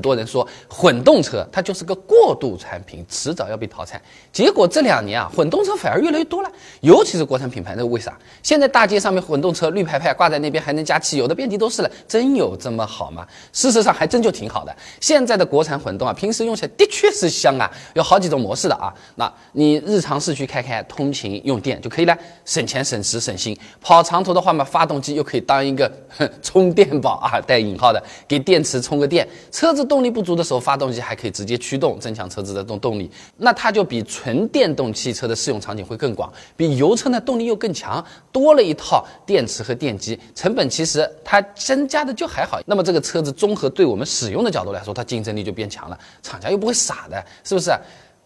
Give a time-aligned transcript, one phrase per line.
[0.00, 4.00] 很多人说混动车它就是个过渡产品，迟早要被淘汰。
[4.32, 7.74] 结果这两年啊，混动车反而越来越多了，尤其是国产品牌。
[7.76, 8.18] 那为啥？
[8.42, 11.90] 现在大街上面混动车绿牌牌挂在那边，还能加汽油的遍地都是了。
[12.08, 13.26] 真有这么好吗？
[13.52, 14.74] 事实上还真就挺好的。
[15.02, 18.94] 现在的国产混动啊，平时用起来的确是香啊，有好几种模式的啊。
[19.16, 23.54] 那你日常市区开开，通勤用电就可以了，省钱省时省心。
[23.82, 25.92] 跑长途的话嘛，发动机又可以当一个
[26.40, 29.28] 充电宝啊，带引号的，给电池充个电。
[29.50, 33.10] 车子动力不足的时候，发动机还可以直接驱动，增强车子的动动力。
[33.36, 42.60] 那它就比纯电动汽车的适用场景会更广，比油车呢动力又更强，多了一套电池和电机，成本其实它增加的就还好。
[42.66, 45.98] 那么这个车子综合对我们使用的角度来说，它竞争力就变强了。
[46.22, 47.72] 厂家又不会傻的，是不是？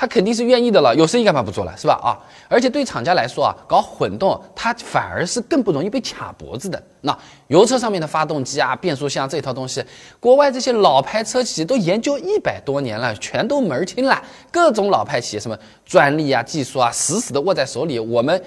[0.00, 1.94] 他肯定是愿意的了，有生意干嘛不做了，是吧？
[1.94, 2.14] 啊，
[2.48, 6.80] 而且对厂家来说啊，搞混动它反而是更不容易被卡脖子的。
[7.00, 9.84] 那油车上面的发动机啊、变速箱这套东西，
[10.20, 14.22] 国外这些老牌车企都研究一百多年了，全都门儿清了。
[14.52, 18.40] 各种老牌企业什么专利啊、技术啊，死死的握在手里，我们。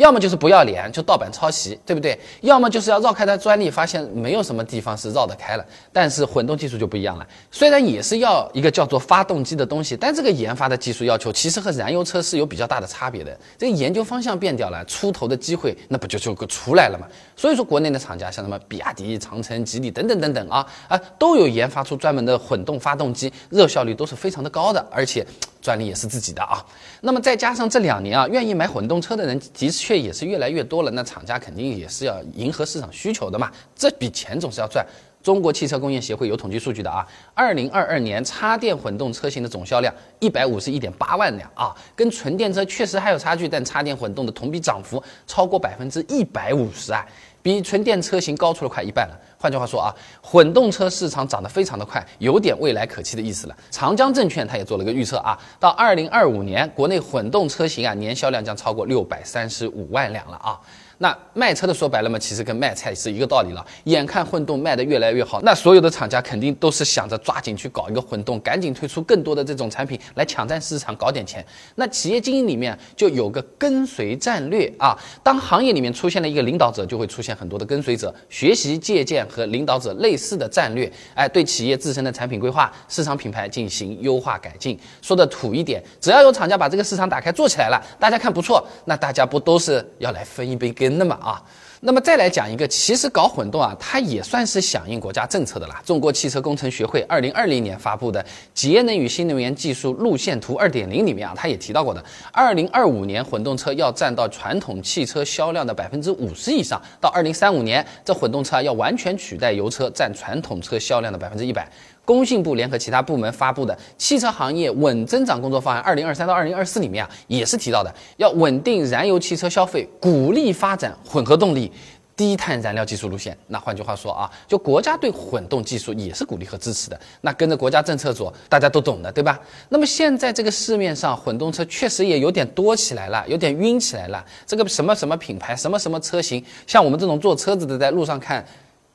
[0.00, 2.18] 要么就是不要脸，就盗版抄袭，对不对？
[2.40, 5.64] 要么就是要绕开它专利，发现没有什么地方是绕得开了。
[5.92, 13.38] 但是混动技术就不一样了，虽然也是要一个叫做发动机的东西，但这个研发的技术要求其实和燃油车是有比较大的差别的。
[13.58, 17.06] 这个研究方向变掉了，出头的机会那不就就出来了吗？
[17.36, 25.26] 所以说，国内的厂家像什么比亚迪、长城、吉利等等等等啊啊，都有研发出专门的混动发动机，热效率都是非常的高的，而且。
[25.60, 26.64] 专利也是自己的啊，
[27.02, 34.84] 那么再加上这两年啊，愿意买混动车的人的确也是越来越多了，那厂家肯定也是要迎合市场需求的嘛，这笔钱总是要赚。
[35.22, 47.04] 中国汽车工业协会有统计数据的啊，二零二二年插电混动车型的总销量一百五十一点八万辆啊，跟纯电车确实还有差距，但插电混动的同比涨幅超过百分之一百五十啊。
[47.42, 49.18] 比纯电车型高出了快一半了。
[49.38, 53.56] 换句话说啊，混动车市场涨得非常的快，有点未来可期的意思了。
[53.70, 60.60] 长江证券它也做了个预测啊，到二零二五年，国内混动车型啊年销量将超过六百三十五万辆了啊。
[61.02, 63.66] 那卖车的说白了嘛，其实跟卖菜是一个道理了。
[63.84, 71.42] 眼看混动卖得越来越好，那所有的厂家肯定都是想着抓紧去搞一个混动，赶紧推出更多的这种产品来抢占市场，搞点钱。
[71.76, 74.94] 那企业经营里面就有个跟随战略啊。
[75.22, 84.78] 当行业里面出现了一个领导者，就会出现很多的跟随者，学习借鉴和领导者类似的战略，哎，对企业自身的产品规划、市场品牌进行优化改进。
[85.00, 90.89] 说的土一点，只要有厂家把这个市场打开做起来了，大家看不错，那大家不都是要来分一杯羹？
[90.98, 91.42] 那么啊，
[91.80, 95.80] 那么再来讲一个，其实搞混动啊，它也算是响应国家政策的啦。
[95.84, 111.68] 中国汽车工程学会二零二零年发布的《节能与新能源技术路线图二点零》里面啊，它也提到过的，二零二五年混动车要占到传统汽车销量的百分之五十以上，到二零三五年，这混动车要完全取代油车，占传统车销量的百分之一百。
[112.10, 121.70] 工信部联合其他部门发布的《汽车行业稳增长工作方案（二零二三到二零二四）》里面啊，也是提到的，要稳定燃油汽车消费，鼓励发展混合动力、
[122.16, 123.38] 低碳燃料技术路线。
[123.46, 127.00] 那换句话说啊，就国家对混动技术也是鼓励和支持的。
[127.20, 129.38] 那跟着国家政策走，大家都懂的，对吧？
[129.68, 134.24] 那么现在这个市面上混动车确实也有点多起来了，有点晕起来了。
[134.44, 138.44] 这个什么什么品牌，什么什么车型，像我们这种坐车子的，在路上看。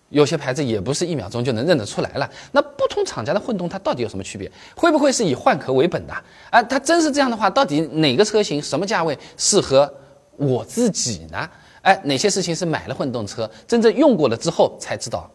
[0.09, 2.29] 有些牌子也不是一秒钟就能认得出来了。
[2.51, 4.49] 那不同厂家的混动它到底有什么区别？
[4.75, 6.13] 会不会是以换壳为本的？
[6.51, 9.91] 啊，它真是这样的话，到底哪个车型什么价位适合
[10.37, 11.49] 我自己呢？
[11.81, 15.29] 哎，哪些事情是买了混动车真正用过了之后才知道，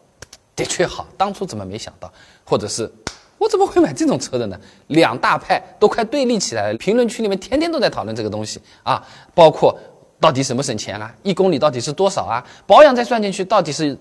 [0.54, 2.10] 的确好，当初怎么没想到？
[2.44, 2.90] 或者是
[3.38, 4.58] 我怎么会买这种车的呢？
[4.86, 9.04] 两大派都快对立起来了，评论区里面天天都在讨论这个东西啊，
[9.34, 9.76] 包括
[10.20, 11.12] 到底什么省钱啊？
[11.22, 12.46] 一公里到底是多少啊？
[12.66, 13.98] 保养再算进去到底是？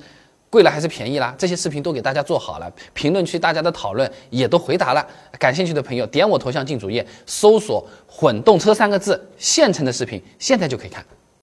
[0.49, 1.35] 贵了还是便宜啦？
[1.37, 5.07] 这些视频都给大家做好了，评论区大家的讨论也都回答了。
[5.37, 11.05] 感兴趣的朋友点我头像进主页，搜索“混动车”三个字，现成的视频现在就可以看。